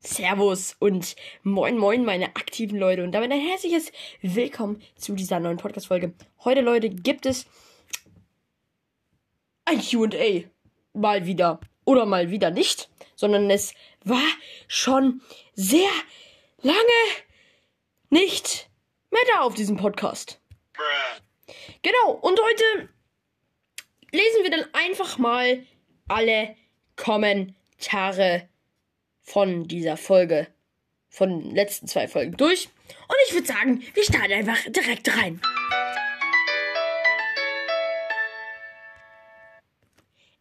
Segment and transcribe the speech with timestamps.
[0.00, 5.58] Servus und moin moin meine aktiven Leute und damit ein herzliches Willkommen zu dieser neuen
[5.58, 6.14] Podcast-Folge.
[6.44, 7.44] Heute, Leute, gibt es
[9.66, 10.44] ein Q&A.
[10.94, 11.60] Mal wieder.
[11.84, 12.88] Oder mal wieder nicht.
[13.16, 14.24] Sondern es war
[14.66, 15.20] schon
[15.52, 15.90] sehr
[16.62, 16.78] lange
[18.08, 18.70] nicht
[19.10, 20.40] mehr da auf diesem Podcast.
[21.82, 22.88] Genau, und heute
[24.10, 25.64] lesen wir dann einfach mal
[26.08, 26.56] alle
[26.96, 28.48] Kommentare
[29.22, 30.48] von dieser Folge,
[31.08, 32.68] von den letzten zwei Folgen durch.
[32.86, 35.40] Und ich würde sagen, wir starten einfach direkt rein.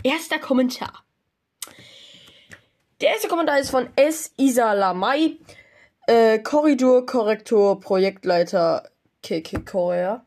[0.04, 1.04] Erster Kommentar.
[3.02, 4.34] Der erste Kommentar ist von S.
[4.38, 5.38] Isa Lamai,
[6.08, 8.90] äh, Korridor, Korrektor, Projektleiter
[9.22, 10.27] KK Korea.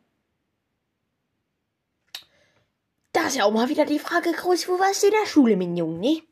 [3.20, 5.55] Da ist ja auch mal wieder die Frage groß, wo warst du in der Schule,
[5.55, 6.22] mein Junge, ne?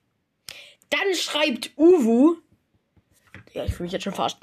[0.89, 2.37] Dann schreibt Uwu.
[3.53, 4.39] Ja, ich fühle mich jetzt schon verarscht.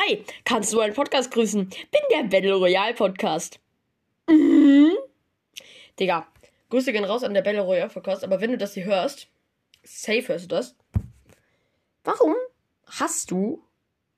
[0.00, 1.68] Hi, kannst du einen Podcast grüßen?
[1.68, 3.60] Bin der Battle Royale Podcast.
[4.26, 4.92] Mhm.
[6.00, 6.26] Digga,
[6.70, 9.28] Grüße gehen raus an der Battle Royale Podcast, aber wenn du das hier hörst,
[9.82, 10.74] safe hörst du das.
[12.04, 12.34] Warum
[12.86, 13.62] hast du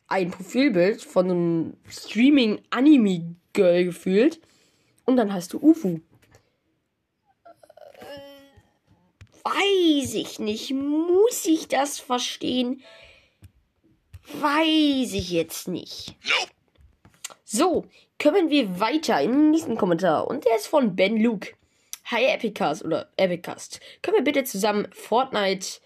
[0.06, 4.40] ein Profilbild von einem Streaming Anime Girl gefühlt
[5.06, 5.98] und dann hast du Ufu?
[9.44, 10.72] Weiß ich nicht.
[10.72, 12.82] Muss ich das verstehen?
[14.40, 16.16] Weiß ich jetzt nicht.
[17.44, 17.84] So,
[18.20, 20.26] kommen wir weiter in den nächsten Kommentar.
[20.26, 21.52] Und der ist von Ben Luke.
[22.06, 23.80] Hi Epicast oder Epicast.
[24.00, 25.80] Können wir bitte zusammen Fortnite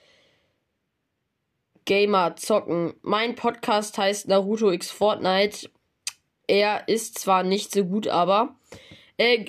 [1.84, 2.94] Gamer zocken?
[3.02, 5.68] Mein Podcast heißt Naruto X Fortnite.
[6.46, 8.56] Er ist zwar nicht so gut, aber
[9.16, 9.46] äh,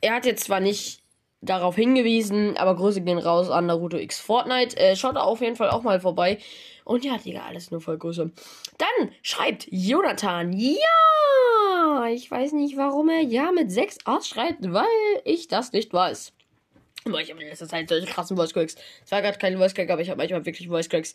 [0.00, 1.01] er hat jetzt zwar nicht
[1.42, 4.76] darauf hingewiesen, aber Grüße gehen raus an Naruto X Fortnite.
[4.76, 6.38] Äh, schaut da auf jeden Fall auch mal vorbei.
[6.84, 8.30] Und ja, Digga, alles nur voll Grüße.
[8.78, 14.86] Dann schreibt Jonathan, ja, ich weiß nicht, warum er ja mit 6 ausschreibt, weil
[15.24, 16.32] ich das nicht weiß.
[17.04, 18.76] Aber ich habe in letzter Zeit solche krassen Voice Cracks.
[19.04, 21.14] Es war gerade kein Voice Crack, aber ich habe manchmal wirklich Voice Cracks.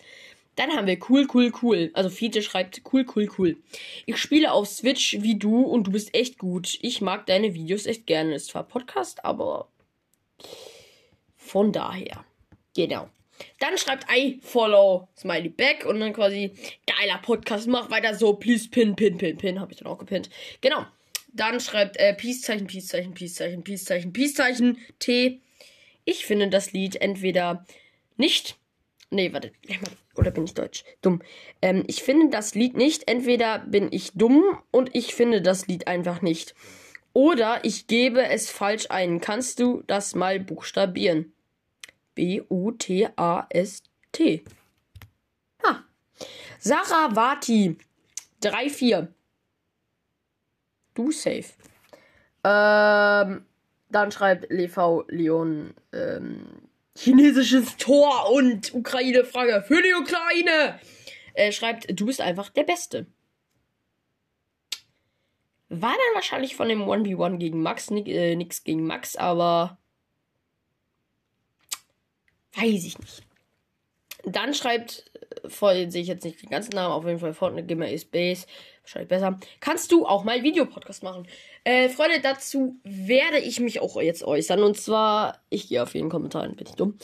[0.58, 1.92] Dann haben wir cool, cool, cool.
[1.94, 3.58] Also Fiete schreibt cool, cool, cool.
[4.06, 6.78] Ich spiele auf Switch wie du und du bist echt gut.
[6.82, 8.36] Ich mag deine Videos echt gerne.
[8.36, 9.70] Ist zwar Podcast, aber
[11.36, 12.26] von daher.
[12.76, 13.10] Genau.
[13.60, 16.54] Dann schreibt I follow Smiley back und dann quasi
[16.86, 19.60] geiler Podcast, mach weiter so, please pin, pin, pin, pin.
[19.60, 20.30] Habe ich dann auch gepinnt.
[20.62, 20.86] Genau.
[21.34, 25.42] Dann schreibt äh, Peace-Zeichen, Peace-Zeichen, Peace-Zeichen, Peace-Zeichen, Peace-Zeichen, T.
[26.06, 27.66] Ich finde das Lied entweder
[28.16, 28.58] nicht.
[29.10, 29.52] Nee, warte.
[30.16, 30.84] Oder bin ich deutsch?
[31.02, 31.22] Dumm.
[31.62, 33.08] Ähm, ich finde das Lied nicht.
[33.08, 36.56] Entweder bin ich dumm und ich finde das Lied einfach nicht.
[37.18, 39.20] Oder ich gebe es falsch ein.
[39.20, 41.34] Kannst du das mal buchstabieren?
[42.14, 42.46] B-U-T-A-S-T.
[45.64, 45.84] Ha.
[46.60, 47.76] Sarah Vati.
[48.44, 49.08] 3-4.
[50.94, 51.54] Du safe.
[52.44, 53.48] Ähm,
[53.90, 60.80] dann schreibt LV Leon ähm, chinesisches Tor und Ukraine-Frage für die Ukraine.
[61.34, 63.08] Er schreibt, du bist einfach der Beste.
[65.70, 69.78] War dann wahrscheinlich von dem 1v1 gegen Max, äh, nix gegen Max, aber
[72.56, 73.24] weiß ich nicht.
[74.24, 75.12] Dann schreibt,
[75.44, 78.12] äh, voll sehe ich jetzt nicht den ganzen Namen, auf jeden Fall Fortnite Gamer ist
[78.12, 78.46] Base,
[78.82, 79.38] wahrscheinlich besser.
[79.60, 81.28] Kannst du auch mal Videopodcast machen?
[81.66, 84.64] Äh, Freunde, dazu werde ich mich auch jetzt äußern.
[84.64, 86.98] Und zwar, ich gehe auf jeden Kommentar, bin ich dumm.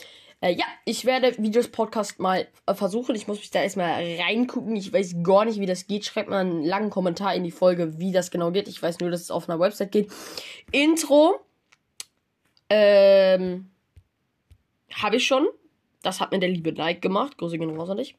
[0.44, 3.14] Äh, ja, ich werde Videos Podcast mal äh, versuchen.
[3.14, 4.76] Ich muss mich da erstmal reingucken.
[4.76, 6.04] Ich weiß gar nicht, wie das geht.
[6.04, 8.68] Schreibt mal einen langen Kommentar in die Folge, wie das genau geht.
[8.68, 10.12] Ich weiß nur, dass es auf einer Website geht.
[10.70, 11.40] Intro.
[12.68, 13.70] Ähm.
[14.92, 15.48] Habe ich schon.
[16.02, 17.38] Das hat mir der liebe Like gemacht.
[17.38, 18.14] Grüße gehen raus an dich.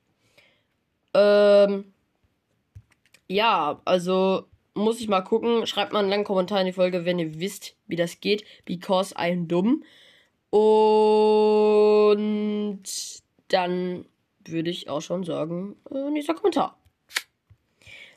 [1.14, 1.94] Ähm.
[3.28, 5.68] Ja, also muss ich mal gucken.
[5.68, 8.44] Schreibt mal einen langen Kommentar in die Folge, wenn ihr wisst, wie das geht.
[8.66, 9.84] Because I'm dumm.
[10.56, 12.80] Und
[13.50, 14.06] dann
[14.46, 16.80] würde ich auch schon sagen, äh, nächster Kommentar.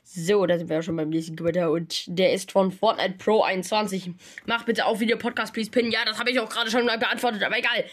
[0.05, 3.41] So, da sind wir ja schon beim nächsten Kommentar und der ist von Fortnite Pro
[3.41, 4.11] 21.
[4.45, 5.91] Mach bitte auch Video Podcast, please pin.
[5.91, 7.83] Ja, das habe ich auch gerade schon mal beantwortet, aber egal.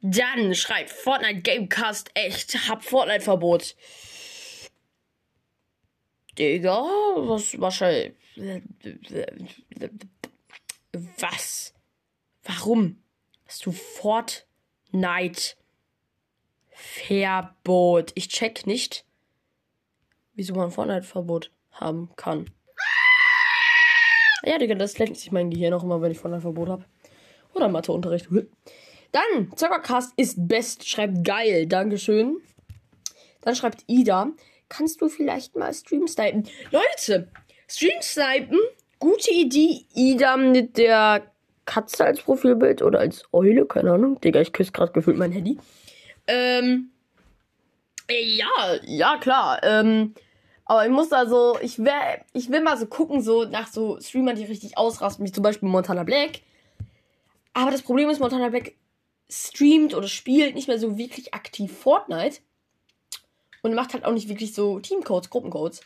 [0.00, 3.76] Dann schreibt Fortnite Gamecast echt, hab Fortnite Verbot.
[6.38, 6.82] Digga,
[7.16, 8.14] was wahrscheinlich.
[11.18, 11.74] Was?
[12.44, 13.01] Warum?
[13.52, 15.56] Hast du Fortnite
[16.70, 18.12] Verbot?
[18.14, 19.04] Ich check nicht,
[20.32, 22.50] wieso man Fortnite Verbot haben kann.
[24.42, 26.86] Ja, Digga, das lenkt sich mein Gehirn auch immer, wenn ich einem Verbot habe.
[27.52, 28.28] Oder Matheunterricht.
[29.12, 32.38] Dann, Zuckercast ist best, schreibt geil, Dankeschön.
[33.42, 34.32] Dann schreibt Ida,
[34.70, 36.48] kannst du vielleicht mal Stream snipen?
[36.70, 37.30] Leute,
[37.68, 38.58] Stream snipen,
[38.98, 39.84] gute Idee.
[39.92, 41.31] Ida mit der
[41.64, 44.20] Katze als Profilbild oder als Eule, keine Ahnung.
[44.20, 45.58] Digga, ich küsse gerade gefühlt mein Handy.
[46.26, 46.90] Ähm,
[48.10, 49.60] ja, ja, klar.
[49.62, 50.14] Ähm,
[50.64, 51.92] aber ich muss da so, ich will,
[52.32, 55.68] ich will mal so gucken, so nach so Streamern, die richtig ausrasten, wie zum Beispiel
[55.68, 56.40] Montana Black.
[57.54, 58.74] Aber das Problem ist, Montana Black
[59.28, 62.40] streamt oder spielt nicht mehr so wirklich aktiv Fortnite.
[63.62, 65.82] Und macht halt auch nicht wirklich so Teamcodes, Gruppencodes.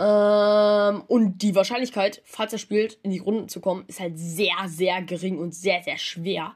[0.00, 4.54] Ähm, und die Wahrscheinlichkeit, falls er spielt, in die Runden zu kommen, ist halt sehr,
[4.66, 6.54] sehr gering und sehr, sehr schwer.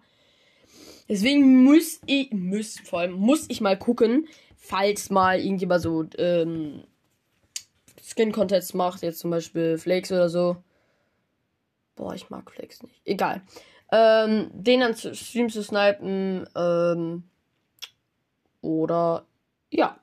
[1.09, 6.85] Deswegen muss ich, muss, vor allem, muss ich mal gucken, falls mal irgendjemand so ähm,
[8.03, 10.57] Skin-Contests macht, jetzt zum Beispiel Flakes oder so.
[11.97, 13.01] Boah, ich mag Flakes nicht.
[13.05, 13.43] Egal.
[13.91, 17.25] Ähm, den dann zu Stream zu snipen, ähm,
[18.63, 19.27] oder,
[19.71, 19.99] ja.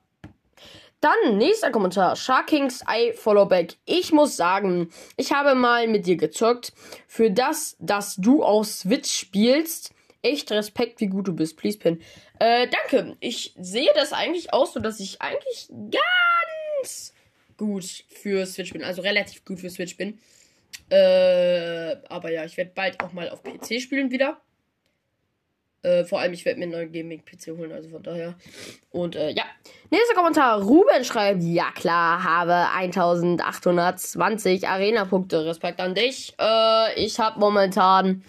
[1.02, 2.18] Dann, nächster Kommentar.
[2.18, 3.76] Sharkings I Follow Back.
[3.86, 6.74] Ich muss sagen, ich habe mal mit dir gezockt.
[7.08, 11.56] Für das, dass du auf Switch spielst, echt Respekt, wie gut du bist.
[11.56, 12.02] Please pin.
[12.40, 13.16] Äh, danke.
[13.22, 17.14] Ich sehe das eigentlich auch so, dass ich eigentlich ganz
[17.56, 18.84] gut für Switch bin.
[18.84, 20.20] Also relativ gut für Switch bin.
[20.90, 24.42] Äh, aber ja, ich werde bald auch mal auf PC spielen wieder.
[25.82, 28.36] Äh, vor allem, ich werde mir einen neuen Gaming-PC holen, also von daher.
[28.92, 29.46] Und äh, ja.
[29.90, 30.62] Nächster Kommentar.
[30.62, 35.46] Ruben schreibt, ja klar, habe 1820 Arena-Punkte.
[35.46, 36.36] Respekt an dich.
[36.40, 38.24] Äh, ich habe momentan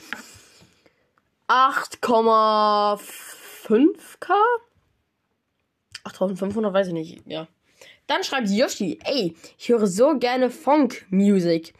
[1.48, 4.32] 8,5k?
[6.04, 7.48] 8500, weiß ich nicht, ja.
[8.10, 11.74] Dann schreibt Yoshi, ey, ich höre so gerne Funk Music.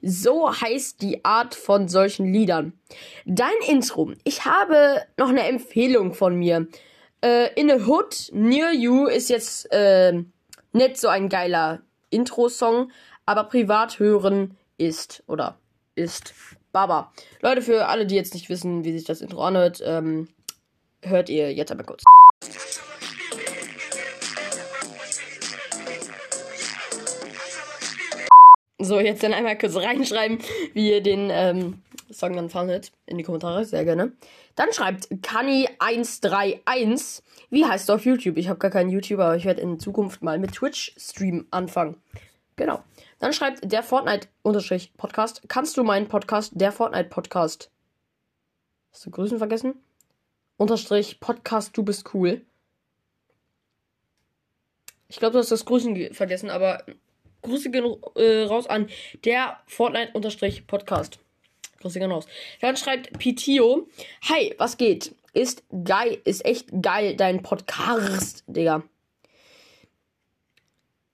[0.00, 2.72] So heißt die Art von solchen Liedern.
[3.26, 4.12] Dein Intro.
[4.24, 6.68] Ich habe noch eine Empfehlung von mir.
[7.22, 10.14] Äh, In a Hood Near You ist jetzt äh,
[10.72, 12.90] nicht so ein geiler Intro-Song,
[13.26, 15.58] aber privat hören ist oder
[15.94, 16.32] ist
[16.72, 17.12] Baba.
[17.42, 20.28] Leute, für alle, die jetzt nicht wissen, wie sich das Intro anhört, ähm,
[21.02, 22.04] hört ihr jetzt einmal kurz.
[28.80, 30.38] So, jetzt dann einmal kurz reinschreiben,
[30.72, 31.82] wie ihr den ähm,
[32.12, 32.92] Song dann fandet.
[33.06, 34.12] In die Kommentare, sehr gerne.
[34.54, 38.36] Dann schreibt Kani131, wie heißt du auf YouTube?
[38.36, 41.96] Ich habe gar keinen YouTuber, aber ich werde in Zukunft mal mit Twitch-Stream anfangen.
[42.54, 42.84] Genau.
[43.18, 45.42] Dann schreibt der Fortnite-Podcast.
[45.48, 47.70] Kannst du meinen Podcast, der Fortnite-Podcast?
[48.92, 49.74] Hast du Grüßen vergessen?
[50.56, 52.42] Unterstrich Podcast, du bist cool.
[55.08, 56.84] Ich glaube, du hast das Grüßen vergessen, aber
[57.42, 58.88] Grüße gehen äh, raus an
[59.24, 61.20] der Fortnite-Podcast.
[61.80, 62.26] Grüße gehen raus.
[62.60, 63.88] Dann schreibt Pitio.
[64.28, 65.14] Hi, was geht?
[65.32, 68.82] Ist geil, ist echt geil, dein Podcast, Digga.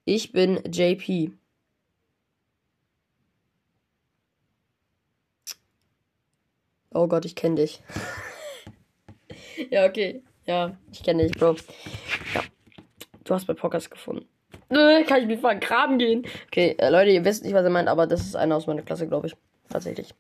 [0.07, 1.33] Ich bin JP.
[6.93, 7.83] Oh Gott, ich kenne dich.
[9.71, 10.23] ja, okay.
[10.47, 11.57] Ja, ich kenne dich, Bro.
[12.35, 12.43] Ja.
[13.25, 14.29] Du hast bei Podcast gefunden.
[15.07, 16.27] Kann ich mich vergraben gehen?
[16.49, 18.83] Okay, äh, Leute, ihr wisst nicht, was er meint, aber das ist einer aus meiner
[18.83, 19.37] Klasse, glaube ich.
[19.71, 20.15] Tatsächlich.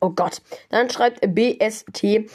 [0.00, 0.42] Oh Gott.
[0.70, 2.28] Dann schreibt BST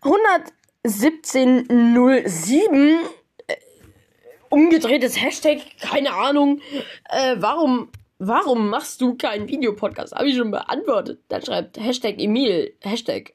[0.00, 2.98] 11707
[3.46, 3.54] äh,
[4.50, 6.60] umgedrehtes Hashtag, keine Ahnung.
[7.10, 10.14] Äh, warum, warum machst du keinen Videopodcast?
[10.14, 11.20] Habe ich schon beantwortet.
[11.28, 13.32] Dann schreibt Hashtag Emil, Hashtag.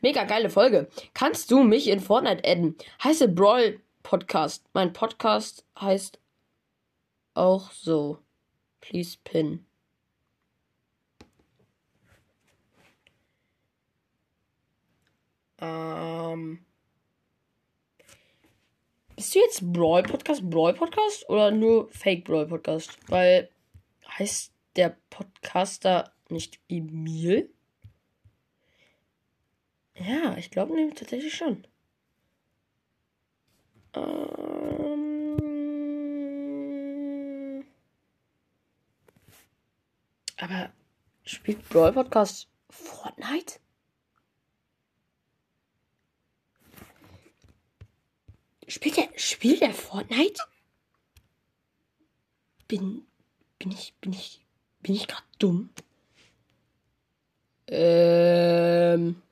[0.00, 0.88] Mega geile Folge.
[1.14, 2.76] Kannst du mich in Fortnite adden?
[3.02, 4.64] Heiße Brawl Podcast.
[4.74, 6.18] Mein Podcast heißt
[7.34, 8.18] auch so.
[8.80, 9.64] Please pin.
[15.58, 16.64] Ähm.
[19.14, 22.98] Bist du jetzt Brawl Podcast, Brawl Podcast oder nur Fake Brawl Podcast?
[23.08, 23.48] Weil
[24.18, 27.52] heißt der Podcaster nicht Emil?
[29.94, 31.66] Ja, ich glaube nämlich tatsächlich schon.
[33.94, 35.11] Ähm,
[40.42, 40.70] aber
[41.24, 43.60] spielt Brawl Podcast Fortnite?
[48.66, 50.42] Spielt der, spielt der Fortnite?
[52.66, 53.06] Bin,
[53.58, 54.44] bin ich, bin ich,
[54.80, 55.70] bin ich gerade dumm?
[57.68, 59.22] Ähm.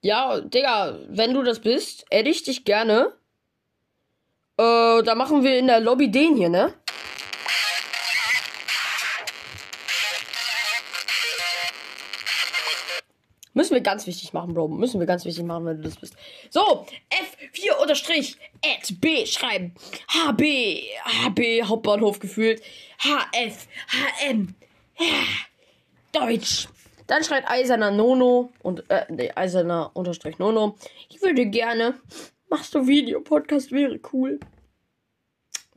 [0.00, 3.12] Ja, Digga, wenn du das bist, adde ich dich gerne.
[4.56, 6.74] Äh, da machen wir in der Lobby den hier, ne?
[13.58, 14.68] Müssen wir ganz wichtig machen, Bro.
[14.68, 16.14] Müssen wir ganz wichtig machen, wenn du das bist.
[16.48, 19.74] So, F4 unterstrich at B schreiben.
[20.12, 20.80] HB,
[21.24, 22.62] HB, Hauptbahnhof gefühlt.
[23.00, 23.66] HF,
[24.20, 24.54] HM,
[24.96, 25.06] ja,
[26.12, 26.68] Deutsch.
[27.08, 30.76] Dann schreibt Eiserner Nono und, äh, nee, Eiserner unterstrich Nono.
[31.08, 31.94] Ich würde gerne.
[32.48, 34.38] Machst du Videopodcast, wäre cool.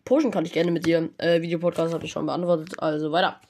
[0.05, 1.09] Pushen kann ich gerne mit dir.
[1.17, 3.41] Äh, Videopodcast habe ich schon beantwortet, also weiter.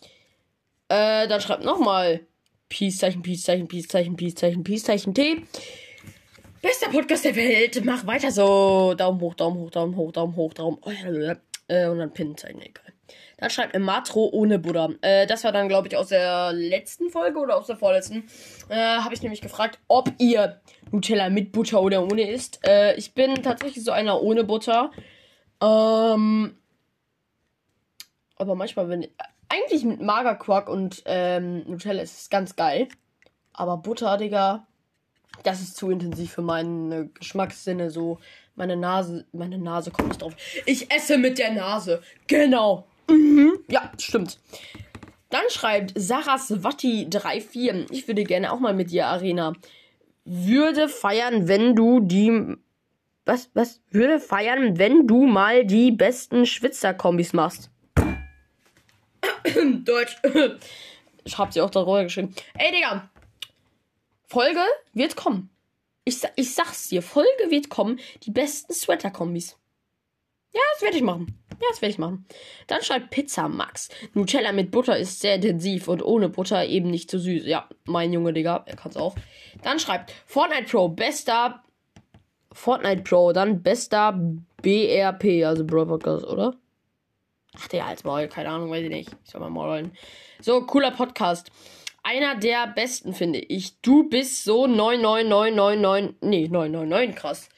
[0.87, 2.25] Äh, dann schreibt nochmal
[2.71, 5.43] Peace-Zeichen, Peace-Zeichen, Peace-Zeichen, Peace-Zeichen, Peace-Zeichen T.
[6.61, 7.83] Bester Podcast der Welt.
[7.83, 8.93] Mach weiter so.
[8.95, 10.77] Daumen hoch, Daumen hoch, Daumen hoch, Daumen hoch, Daumen.
[11.67, 12.93] Äh, und dann Pinnenzeichen, egal.
[13.37, 14.89] Dann schreibt Matro ohne Buddha.
[15.01, 18.23] Äh, das war dann, glaube ich, aus der letzten Folge oder aus der vorletzten.
[18.69, 20.61] Äh, Habe ich nämlich gefragt, ob ihr
[20.91, 22.65] Nutella mit Butter oder ohne isst.
[22.65, 24.91] Äh, ich bin tatsächlich so einer ohne Butter.
[25.61, 26.55] Ähm,
[28.37, 29.07] aber manchmal, wenn
[29.61, 32.87] eigentlich mit Magerquark und ähm, Nutella ist es ganz geil.
[33.53, 34.67] Aber Butter, Digga,
[35.43, 37.89] das ist zu intensiv für meine Geschmackssinne.
[37.89, 38.19] So,
[38.55, 40.35] meine Nase, meine Nase kommt nicht drauf.
[40.65, 42.01] Ich esse mit der Nase.
[42.27, 42.87] Genau.
[43.09, 43.59] Mhm.
[43.67, 44.39] Ja, stimmt.
[45.29, 47.87] Dann schreibt Saraswati34.
[47.91, 49.53] Ich würde gerne auch mal mit dir, Arena.
[50.25, 52.55] Würde feiern, wenn du die.
[53.25, 53.81] Was, was?
[53.89, 57.70] Würde feiern, wenn du mal die besten Schwitzer-Kombis machst.
[59.83, 60.17] Deutsch.
[61.23, 62.33] Ich hab sie auch darüber geschrieben.
[62.57, 63.07] Ey, Digga.
[64.25, 65.51] Folge wird kommen.
[66.03, 67.99] Ich, ich sag's dir, Folge wird kommen.
[68.23, 69.55] Die besten Sweater-Kombis.
[70.51, 71.37] Ja, das werde ich machen.
[71.51, 72.25] Ja, das werde ich machen.
[72.65, 73.89] Dann schreibt Pizza Max.
[74.13, 77.45] Nutella mit Butter ist sehr intensiv und ohne Butter eben nicht so süß.
[77.45, 79.15] Ja, mein Junge, Digga, er kann's auch.
[79.61, 81.63] Dann schreibt Fortnite Pro, bester
[82.51, 84.19] Fortnite Pro, dann bester
[84.61, 86.55] BRP, also Bro Podcast, oder?
[87.57, 89.09] Ach, der als Maul, keine Ahnung, weiß ich nicht.
[89.25, 89.91] Ich soll mal maulen.
[90.39, 91.51] So, cooler Podcast.
[92.03, 93.79] Einer der besten, finde ich.
[93.81, 96.15] Du bist so 99999.
[96.21, 97.49] Nee, 999, krass.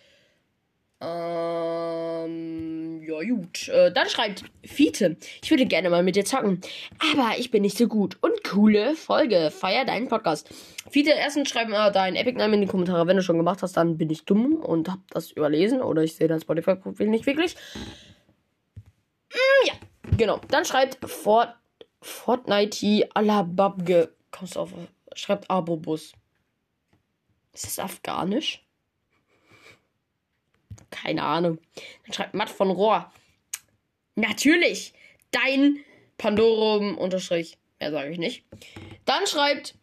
[1.00, 3.70] Ähm, ja, gut.
[3.70, 5.18] Äh, dann schreibt Fiete.
[5.42, 6.62] Ich würde gerne mal mit dir zocken.
[7.12, 8.18] Aber ich bin nicht so gut.
[8.22, 9.52] Und coole Folge.
[9.52, 10.50] Feier deinen Podcast.
[10.90, 13.06] Fiete, erstens schreib mal deinen Epic-Name in die Kommentare.
[13.06, 15.82] Wenn du schon gemacht hast, dann bin ich dumm und hab das überlesen.
[15.82, 17.56] Oder ich sehe dein Spotify-Profil nicht wirklich.
[20.18, 20.40] Genau.
[20.50, 21.56] Dann schreibt Fort,
[22.02, 24.14] Fortnite Alababge.
[24.32, 24.74] Kommst du auf.
[25.16, 26.14] Schreibt Abobus.
[27.54, 28.64] Ist das afghanisch?
[30.90, 31.60] Keine Ahnung.
[32.06, 33.12] Dann schreibt Matt von Rohr.
[34.16, 34.94] Natürlich.
[35.32, 35.80] Dein
[36.18, 37.58] Pandorum unterstrich.
[37.80, 38.46] Mehr sage ich nicht.
[39.06, 39.76] Dann schreibt.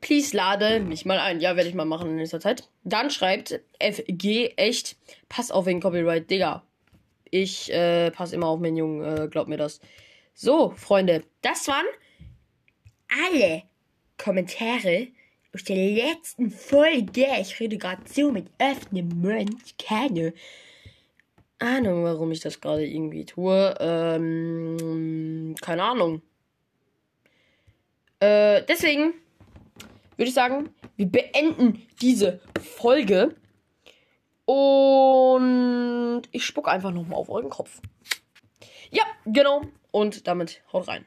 [0.00, 1.40] Please lade mich mal ein.
[1.40, 2.68] Ja, werde ich mal machen in nächster Zeit.
[2.84, 4.96] Dann schreibt FG echt.
[5.28, 6.62] Pass auf wegen Copyright, Digga.
[7.30, 9.80] Ich äh, passe immer auf meinen Jungen, äh, glaubt mir das.
[10.34, 11.86] So, Freunde, das waren
[13.28, 13.62] alle
[14.18, 15.08] Kommentare
[15.54, 17.26] aus der letzten Folge.
[17.40, 19.78] Ich rede gerade so mit offenem Mund.
[19.78, 20.34] Keine
[21.58, 23.74] Ahnung, warum ich das gerade irgendwie tue.
[23.80, 26.22] Ähm, keine Ahnung.
[28.20, 29.14] Äh, deswegen
[30.16, 33.34] würde ich sagen, wir beenden diese Folge.
[34.46, 37.80] Und ich spuck einfach nochmal auf euren Kopf.
[38.90, 39.62] Ja, genau.
[39.90, 41.04] Und damit haut rein.